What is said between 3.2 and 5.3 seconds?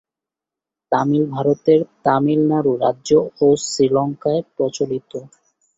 ও শ্রীলঙ্কায় প্রচলিত।